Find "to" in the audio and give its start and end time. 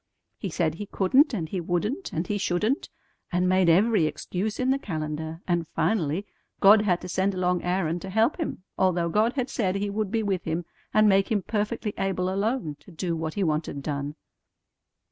7.01-7.07, 7.99-8.09, 12.79-12.89